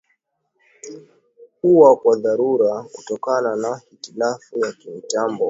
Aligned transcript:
ua 1.63 1.95
kwa 1.95 2.17
dharura 2.19 2.83
kutokana 2.91 3.55
na 3.55 3.81
hitilafu 3.89 4.59
ya 4.59 4.71
kimitambo 4.71 5.39